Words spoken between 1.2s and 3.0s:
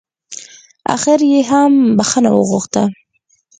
يې هم بښنه وغوښته.